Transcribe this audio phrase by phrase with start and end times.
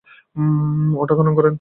[0.95, 1.49] ওটা খনন করবেন না?